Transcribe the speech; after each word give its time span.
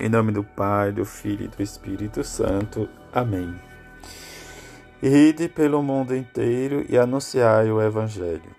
Em 0.00 0.08
nome 0.08 0.30
do 0.30 0.44
Pai, 0.44 0.92
do 0.92 1.04
Filho 1.04 1.46
e 1.46 1.48
do 1.48 1.60
Espírito 1.60 2.22
Santo. 2.22 2.88
Amém. 3.12 3.60
Ide 5.02 5.48
pelo 5.48 5.82
mundo 5.82 6.14
inteiro 6.14 6.86
e 6.88 6.96
anunciai 6.96 7.68
o 7.68 7.82
Evangelho. 7.82 8.54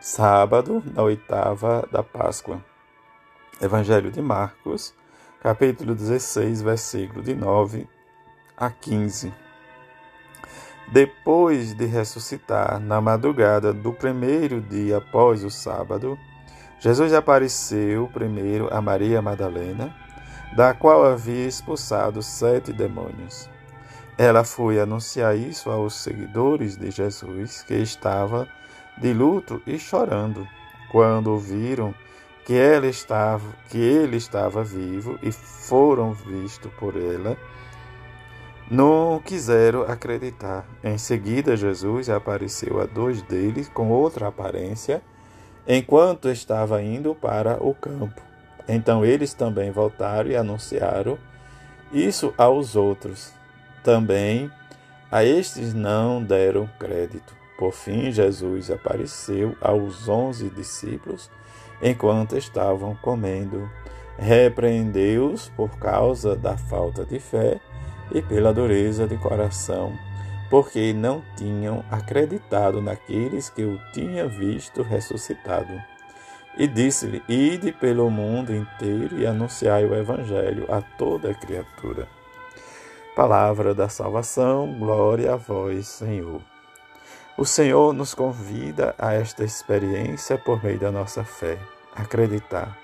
Sábado, 0.00 0.82
na 0.92 1.00
oitava 1.00 1.88
da 1.92 2.02
Páscoa. 2.02 2.60
Evangelho 3.62 4.10
de 4.10 4.20
Marcos, 4.20 4.92
capítulo 5.40 5.94
16, 5.94 6.62
versículo 6.62 7.22
de 7.22 7.36
9 7.36 7.86
a 8.56 8.68
15. 8.68 9.32
Depois 10.92 11.72
de 11.72 11.86
ressuscitar 11.86 12.80
na 12.80 13.00
madrugada 13.00 13.72
do 13.72 13.92
primeiro 13.92 14.60
dia 14.60 14.96
após 14.96 15.44
o 15.44 15.50
sábado, 15.50 16.18
Jesus 16.80 17.12
apareceu 17.12 18.10
primeiro 18.12 18.68
a 18.74 18.82
Maria 18.82 19.22
Madalena 19.22 20.02
da 20.54 20.72
qual 20.72 21.04
havia 21.04 21.46
expulsado 21.46 22.22
sete 22.22 22.72
demônios. 22.72 23.50
Ela 24.16 24.44
foi 24.44 24.80
anunciar 24.80 25.36
isso 25.36 25.70
aos 25.70 25.94
seguidores 25.94 26.76
de 26.76 26.90
Jesus, 26.90 27.62
que 27.62 27.74
estava 27.74 28.48
de 28.96 29.12
luto 29.12 29.60
e 29.66 29.78
chorando, 29.78 30.46
quando 30.92 31.32
ouviram 31.32 31.92
que, 32.44 32.54
ela 32.54 32.86
estava, 32.86 33.44
que 33.68 33.78
ele 33.78 34.16
estava 34.16 34.62
vivo 34.62 35.18
e 35.22 35.32
foram 35.32 36.12
vistos 36.12 36.72
por 36.74 36.94
ela. 36.96 37.36
Não 38.70 39.20
quiseram 39.22 39.82
acreditar. 39.82 40.64
Em 40.82 40.96
seguida, 40.96 41.56
Jesus 41.56 42.08
apareceu 42.08 42.80
a 42.80 42.86
dois 42.86 43.20
deles 43.22 43.68
com 43.68 43.90
outra 43.90 44.28
aparência, 44.28 45.02
enquanto 45.66 46.28
estava 46.28 46.80
indo 46.80 47.14
para 47.14 47.58
o 47.60 47.74
campo. 47.74 48.33
Então 48.68 49.04
eles 49.04 49.34
também 49.34 49.70
voltaram 49.70 50.30
e 50.30 50.36
anunciaram 50.36 51.18
isso 51.92 52.34
aos 52.36 52.76
outros. 52.76 53.32
Também 53.82 54.50
a 55.10 55.24
estes 55.24 55.74
não 55.74 56.22
deram 56.22 56.68
crédito. 56.78 57.34
Por 57.58 57.72
fim, 57.72 58.10
Jesus 58.10 58.70
apareceu 58.70 59.56
aos 59.60 60.08
onze 60.08 60.50
discípulos 60.50 61.30
enquanto 61.80 62.36
estavam 62.36 62.96
comendo. 62.96 63.70
Repreendeu-os 64.18 65.48
por 65.50 65.78
causa 65.78 66.34
da 66.34 66.56
falta 66.56 67.04
de 67.04 67.18
fé 67.20 67.60
e 68.12 68.22
pela 68.22 68.52
dureza 68.52 69.06
de 69.06 69.16
coração, 69.16 69.92
porque 70.50 70.92
não 70.92 71.22
tinham 71.36 71.84
acreditado 71.90 72.80
naqueles 72.80 73.48
que 73.48 73.62
o 73.62 73.78
tinham 73.92 74.28
visto 74.28 74.82
ressuscitado. 74.82 75.93
E 76.56 76.68
disse-lhe: 76.68 77.20
Ide 77.28 77.72
pelo 77.72 78.08
mundo 78.10 78.54
inteiro 78.54 79.18
e 79.18 79.26
anunciai 79.26 79.84
o 79.84 79.92
Evangelho 79.94 80.72
a 80.72 80.80
toda 80.80 81.34
criatura. 81.34 82.08
Palavra 83.16 83.74
da 83.74 83.88
salvação, 83.88 84.72
glória 84.78 85.34
a 85.34 85.36
vós, 85.36 85.88
Senhor. 85.88 86.40
O 87.36 87.44
Senhor 87.44 87.92
nos 87.92 88.14
convida 88.14 88.94
a 88.96 89.12
esta 89.12 89.42
experiência 89.42 90.38
por 90.38 90.62
meio 90.62 90.78
da 90.78 90.92
nossa 90.92 91.24
fé, 91.24 91.58
acreditar. 91.94 92.78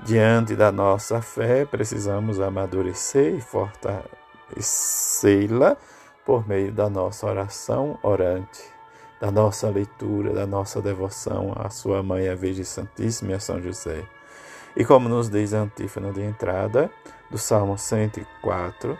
Diante 0.00 0.56
da 0.56 0.72
nossa 0.72 1.22
fé, 1.22 1.64
precisamos 1.64 2.40
amadurecer 2.40 3.36
e 3.36 3.40
fortalecê-la 3.40 5.76
por 6.24 6.44
meio 6.46 6.70
da 6.72 6.90
nossa 6.90 7.26
oração 7.26 7.98
orante 8.02 8.75
da 9.20 9.30
nossa 9.30 9.68
leitura, 9.68 10.32
da 10.32 10.46
nossa 10.46 10.80
devoção 10.80 11.52
à 11.56 11.70
Sua 11.70 12.02
Mãe, 12.02 12.28
a 12.28 12.34
Virgem 12.34 12.64
Santíssima 12.64 13.32
e 13.32 13.34
a 13.34 13.40
São 13.40 13.60
José. 13.60 14.04
E 14.76 14.84
como 14.84 15.08
nos 15.08 15.30
diz 15.30 15.54
a 15.54 15.60
antífona 15.60 16.12
de 16.12 16.22
entrada 16.22 16.90
do 17.30 17.38
Salmo 17.38 17.78
104, 17.78 18.98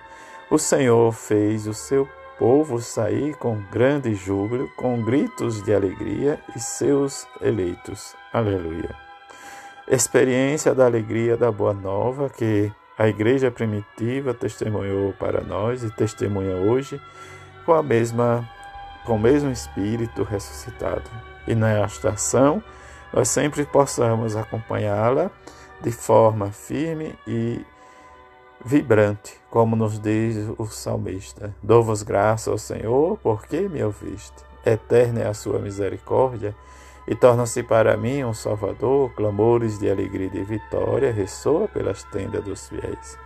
o 0.50 0.58
Senhor 0.58 1.12
fez 1.12 1.66
o 1.66 1.74
seu 1.74 2.08
povo 2.38 2.80
sair 2.80 3.36
com 3.36 3.62
grande 3.70 4.14
júbilo, 4.14 4.68
com 4.76 5.02
gritos 5.02 5.62
de 5.62 5.74
alegria 5.74 6.40
e 6.54 6.60
seus 6.60 7.26
eleitos. 7.40 8.14
Aleluia. 8.32 8.94
Experiência 9.88 10.74
da 10.74 10.86
alegria 10.86 11.36
da 11.36 11.50
Boa 11.52 11.72
Nova 11.72 12.28
que 12.28 12.72
a 12.98 13.08
igreja 13.08 13.50
primitiva 13.50 14.32
testemunhou 14.32 15.12
para 15.12 15.42
nós 15.42 15.82
e 15.82 15.90
testemunha 15.90 16.56
hoje 16.56 17.00
com 17.64 17.74
a 17.74 17.82
mesma 17.82 18.48
com 19.06 19.14
o 19.14 19.18
mesmo 19.18 19.50
Espírito 19.50 20.24
ressuscitado. 20.24 21.08
E 21.46 21.54
na 21.54 21.84
estação, 21.86 22.62
nós 23.12 23.28
sempre 23.28 23.64
possamos 23.64 24.36
acompanhá-la 24.36 25.30
de 25.80 25.92
forma 25.92 26.50
firme 26.50 27.16
e 27.26 27.64
vibrante, 28.64 29.38
como 29.48 29.76
nos 29.76 30.00
diz 30.00 30.36
o 30.58 30.66
salmista. 30.66 31.54
Dou-vos 31.62 32.02
graça 32.02 32.50
ao 32.50 32.58
Senhor, 32.58 33.16
porque 33.22 33.60
me 33.68 33.82
ouviste. 33.82 34.44
Eterna 34.64 35.20
é 35.20 35.28
a 35.28 35.34
sua 35.34 35.60
misericórdia, 35.60 36.54
e 37.06 37.14
torna-se 37.14 37.62
para 37.62 37.96
mim 37.96 38.24
um 38.24 38.34
Salvador, 38.34 39.12
clamores 39.14 39.78
de 39.78 39.88
alegria 39.88 40.26
e 40.26 40.30
de 40.30 40.42
vitória, 40.42 41.12
ressoa 41.12 41.68
pelas 41.68 42.02
tendas 42.04 42.42
dos 42.42 42.68
fiéis. 42.68 43.18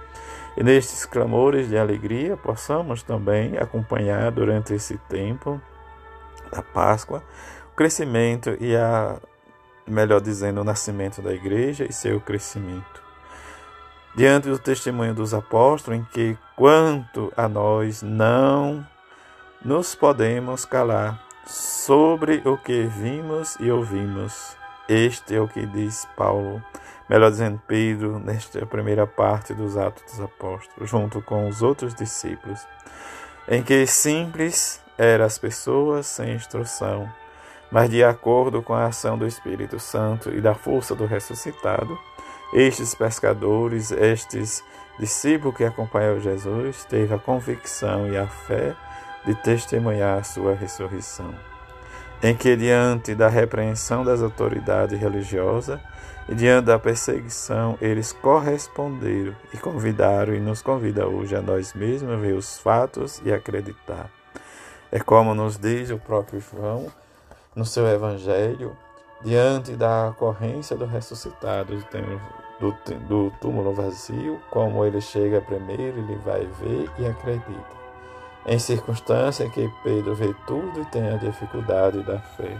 E 0.57 0.63
nestes 0.63 1.07
clamores 1.07 1.69
de 1.69 1.79
alegria 1.79 2.37
possamos 2.37 3.03
também 3.03 3.57
acompanhar 3.57 4.31
durante 4.31 4.75
esse 4.75 4.99
tempo 5.09 5.61
da 6.51 6.63
Páscoa, 6.63 7.23
o 7.73 7.77
crescimento 7.77 8.57
e 8.61 8.77
a, 8.77 9.19
melhor 9.87 10.21
dizendo, 10.21 10.61
o 10.61 10.65
nascimento 10.65 11.23
da 11.23 11.33
igreja 11.33 11.87
e 11.89 11.93
seu 11.93 12.21
crescimento. 12.21 13.01
Diante 14.15 14.49
do 14.49 14.59
testemunho 14.59 15.15
dos 15.15 15.33
apóstolos, 15.33 16.01
em 16.01 16.05
que, 16.13 16.37
quanto 16.57 17.33
a 17.37 17.49
nós, 17.49 18.03
não 18.03 18.85
nos 19.65 19.95
podemos 19.95 20.65
calar 20.65 21.30
sobre 21.47 22.43
o 22.45 22.57
que 22.57 22.83
vimos 22.83 23.57
e 23.61 23.71
ouvimos. 23.71 24.57
Este 24.89 25.37
é 25.37 25.41
o 25.41 25.49
que 25.49 25.67
diz 25.67 26.07
Paulo, 26.17 26.63
melhor 27.09 27.31
dizendo, 27.31 27.61
Pedro, 27.67 28.19
nesta 28.19 28.65
primeira 28.67 29.07
parte 29.07 29.55
dos 29.55 29.77
Atos 29.77 30.03
dos 30.05 30.21
Apóstolos, 30.21 30.91
junto 30.91 31.23
com 31.23 31.49
os 31.49 31.63
outros 31.63 31.95
discípulos, 31.95 32.61
em 33.49 33.63
que 33.63 33.87
simples 33.87 34.83
eram 34.99 35.25
as 35.25 35.39
pessoas 35.39 36.07
sem 36.07 36.35
instrução, 36.35 37.09
mas 37.71 37.89
de 37.89 38.03
acordo 38.03 38.63
com 38.63 38.75
a 38.75 38.87
ação 38.87 39.17
do 39.17 39.27
Espírito 39.27 39.79
Santo 39.79 40.31
e 40.31 40.41
da 40.41 40.55
força 40.55 40.95
do 40.95 41.07
ressuscitado, 41.07 41.99
estes 42.53 42.95
pescadores, 42.95 43.93
estes 43.93 44.65
discípulos 44.99 45.57
que 45.57 45.65
acompanhou 45.65 46.21
Jesus, 46.21 46.85
teve 46.85 47.15
a 47.15 47.19
convicção 47.19 48.13
e 48.13 48.19
a 48.19 48.27
fé 48.27 48.75
de 49.25 49.35
testemunhar 49.35 50.25
sua 50.25 50.55
ressurreição, 50.55 51.35
em 52.23 52.35
que 52.35 52.57
diante 52.57 53.15
da 53.15 53.29
repreensão 53.29 54.05
das 54.05 54.23
autoridades 54.23 54.99
religiosas 54.99 55.81
e 56.29 56.35
diante 56.35 56.67
da 56.67 56.79
perseguição, 56.79 57.77
eles 57.81 58.13
corresponderam 58.13 59.35
e 59.53 59.57
convidaram 59.57 60.35
e 60.35 60.41
nos 60.41 60.63
convida 60.63 61.07
hoje 61.07 61.35
a 61.35 61.43
nós 61.43 61.75
mesmos 61.75 62.13
a 62.13 62.17
ver 62.17 62.35
os 62.35 62.59
fatos 62.59 63.21
e 63.25 63.33
acreditar. 63.33 64.11
É 64.93 64.99
como 65.01 65.35
nos 65.35 65.57
diz 65.57 65.91
o 65.91 65.99
próprio 65.99 66.41
João 66.41 66.87
no 67.55 67.65
seu 67.65 67.87
Evangelho, 67.87 68.77
diante 69.23 69.73
da 69.73 70.09
ocorrência 70.09 70.77
do 70.77 70.87
ressuscitado 70.87 71.77
do, 72.61 72.75
do 73.09 73.33
túmulo 73.41 73.73
vazio, 73.73 74.41
como 74.51 74.85
ele 74.85 75.01
chega 75.01 75.41
primeiro, 75.41 75.99
ele 75.99 76.17
vai 76.25 76.47
ver 76.61 76.91
e 76.99 77.07
acredita. 77.07 77.81
Em 78.47 78.59
circunstância 78.59 79.49
que 79.51 79.71
Pedro 79.85 80.15
vê 80.15 80.35
tudo 80.47 80.81
e 80.81 80.85
tem 80.87 81.09
a 81.09 81.17
dificuldade 81.17 82.03
da 82.03 82.19
fé. 82.19 82.57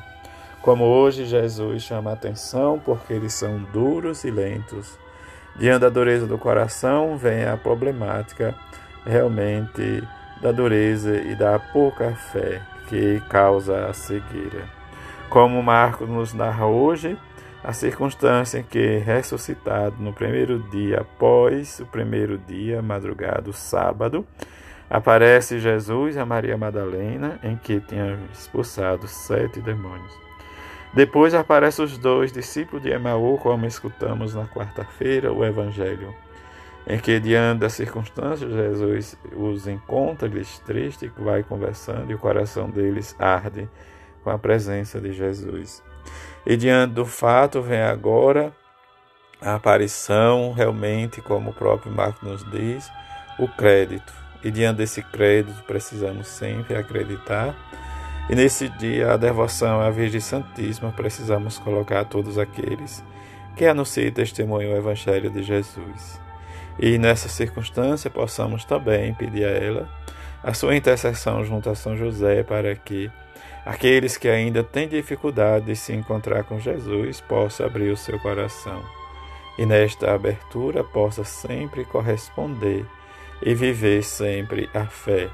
Como 0.63 0.85
hoje 0.85 1.25
Jesus 1.25 1.83
chama 1.83 2.11
a 2.11 2.15
atenção 2.15 2.79
porque 2.79 3.15
eles 3.15 3.33
são 3.33 3.59
duros 3.73 4.25
e 4.25 4.31
lentos. 4.31 4.99
Diante 5.57 5.81
da 5.81 5.89
dureza 5.89 6.27
do 6.27 6.37
coração 6.37 7.17
vem 7.17 7.45
a 7.47 7.57
problemática 7.57 8.55
realmente 9.05 10.03
da 10.43 10.53
dureza 10.53 11.17
e 11.17 11.35
da 11.35 11.59
pouca 11.59 12.13
fé 12.13 12.61
que 12.89 13.21
causa 13.29 13.87
a 13.87 13.93
cegueira. 13.93 14.65
Como 15.29 15.63
Marcos 15.63 16.09
nos 16.09 16.35
narra 16.35 16.67
hoje, 16.67 17.17
a 17.63 17.73
circunstância 17.73 18.59
em 18.59 18.63
que, 18.63 18.99
ressuscitado 18.99 19.97
no 19.99 20.13
primeiro 20.13 20.59
dia 20.71 21.01
após 21.01 21.79
o 21.81 21.87
primeiro 21.87 22.37
dia, 22.37 22.83
madrugado, 22.83 23.53
sábado, 23.53 24.27
aparece 24.91 25.59
Jesus 25.59 26.17
a 26.17 26.27
Maria 26.27 26.59
Madalena, 26.59 27.39
em 27.43 27.57
que 27.57 27.81
tinha 27.81 28.19
expulsado 28.33 29.07
sete 29.09 29.61
demônios. 29.61 30.13
Depois 30.93 31.33
aparecem 31.33 31.85
os 31.85 31.97
dois 31.97 32.33
discípulos 32.33 32.83
de 32.83 32.91
Emaú, 32.91 33.39
como 33.39 33.65
escutamos 33.65 34.35
na 34.35 34.47
quarta-feira, 34.47 35.33
o 35.33 35.45
Evangelho 35.45 36.13
em 36.87 36.99
que, 36.99 37.21
diante 37.21 37.61
das 37.61 37.75
circunstâncias, 37.75 38.51
Jesus 38.51 39.17
os 39.37 39.67
encontra, 39.67 40.27
eles 40.27 40.59
tristes, 40.61 41.11
vai 41.17 41.43
conversando 41.43 42.11
e 42.11 42.15
o 42.15 42.19
coração 42.19 42.69
deles 42.69 43.15
arde 43.19 43.69
com 44.25 44.31
a 44.31 44.39
presença 44.39 45.01
de 45.01 45.13
Jesus. 45.13 45.83
E 46.45 46.57
diante 46.57 46.95
do 46.95 47.05
fato, 47.05 47.61
vem 47.63 47.83
agora 47.83 48.53
a 49.41 49.55
aparição, 49.55 50.53
realmente, 50.53 51.21
como 51.21 51.51
o 51.51 51.55
próprio 51.55 51.93
Marco 51.93 52.25
nos 52.25 52.45
diz, 52.51 52.91
o 53.39 53.47
crédito. 53.47 54.13
E 54.43 54.51
diante 54.51 54.79
desse 54.79 55.03
crédito, 55.03 55.63
precisamos 55.65 56.27
sempre 56.27 56.77
acreditar. 56.77 57.55
E 58.29 58.35
nesse 58.35 58.69
dia, 58.69 59.13
a 59.13 59.17
devoção 59.17 59.81
à 59.81 59.91
Virgem 59.91 60.21
Santíssima, 60.21 60.93
precisamos 60.93 61.59
colocar 61.59 62.05
todos 62.05 62.39
aqueles 62.39 63.05
que 63.57 63.67
anunciam 63.67 64.07
e 64.07 64.11
testemunham 64.11 64.73
o 64.73 64.77
Evangelho 64.77 65.31
de 65.31 65.43
Jesus. 65.43 66.21
E 66.79 66.97
nessa 66.97 67.29
circunstância, 67.29 68.09
possamos 68.09 68.65
também 68.65 69.13
pedir 69.15 69.45
a 69.45 69.51
ela 69.51 69.89
a 70.43 70.55
sua 70.55 70.75
intercessão 70.75 71.45
junto 71.45 71.69
a 71.69 71.75
São 71.75 71.97
José 71.97 72.43
para 72.43 72.75
que 72.75 73.11
aqueles 73.65 74.17
que 74.17 74.29
ainda 74.29 74.65
têm 74.65 74.89
dificuldade 74.89 75.67
de 75.67 75.77
se 75.77 75.93
encontrar 75.93 76.45
com 76.45 76.59
Jesus 76.59 77.21
possam 77.21 77.67
abrir 77.67 77.91
o 77.91 77.97
seu 77.97 78.19
coração 78.19 78.83
e 79.59 79.67
nesta 79.67 80.15
abertura 80.15 80.83
possa 80.83 81.23
sempre 81.23 81.85
corresponder 81.85 82.87
e 83.43 83.55
viver 83.55 84.03
sempre 84.03 84.69
a 84.75 84.87
fé, 84.87 85.29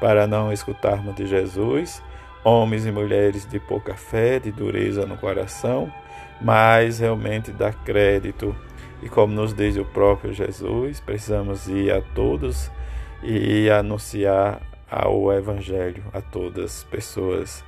para 0.00 0.26
não 0.26 0.52
escutarmos 0.52 1.14
de 1.14 1.26
Jesus 1.26 2.02
homens 2.44 2.84
e 2.84 2.92
mulheres 2.92 3.46
de 3.46 3.58
pouca 3.58 3.94
fé, 3.94 4.38
de 4.38 4.52
dureza 4.52 5.06
no 5.06 5.16
coração, 5.16 5.92
mas 6.40 6.98
realmente 6.98 7.50
dar 7.50 7.72
crédito. 7.84 8.54
E 9.02 9.08
como 9.08 9.32
nos 9.32 9.54
diz 9.54 9.76
o 9.76 9.84
próprio 9.84 10.32
Jesus, 10.32 11.00
precisamos 11.00 11.66
ir 11.66 11.90
a 11.90 12.02
todos 12.02 12.70
e 13.22 13.70
anunciar 13.70 14.60
ao 14.90 15.32
Evangelho 15.32 16.04
a 16.12 16.20
todas 16.20 16.64
as 16.64 16.84
pessoas 16.84 17.64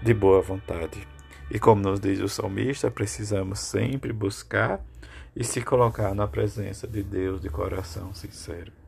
de 0.00 0.14
boa 0.14 0.40
vontade. 0.40 1.06
E 1.50 1.58
como 1.58 1.82
nos 1.82 1.98
diz 1.98 2.20
o 2.20 2.28
salmista, 2.28 2.90
precisamos 2.90 3.58
sempre 3.58 4.12
buscar 4.12 4.80
e 5.34 5.42
se 5.42 5.60
colocar 5.60 6.14
na 6.14 6.28
presença 6.28 6.86
de 6.86 7.02
Deus 7.02 7.40
de 7.40 7.48
coração 7.48 8.14
sincero. 8.14 8.79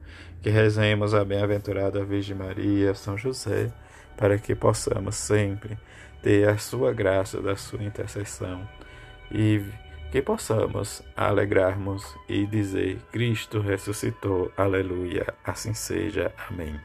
Que 0.43 0.51
rezemos 0.51 1.15
a 1.15 1.25
bem-aventurada 1.25 2.05
Virgem 2.05 2.37
Maria, 2.37 2.95
São 2.95 3.17
José, 3.17 3.73
para 4.17 4.39
que 4.39 4.55
possamos 4.55 5.15
sempre 5.15 5.79
ter 6.23 6.49
a 6.49 6.57
sua 6.59 6.93
graça, 6.93 7.41
da 7.41 7.57
sua 7.57 7.83
intercessão 7.83 8.69
e 9.31 9.63
que 10.13 10.21
possamos 10.21 11.03
alegrarmos 11.17 12.05
e 12.29 12.47
dizer: 12.47 12.99
Cristo 13.11 13.61
ressuscitou, 13.61 14.53
aleluia, 14.57 15.35
assim 15.45 15.73
seja, 15.73 16.33
amém. 16.49 16.79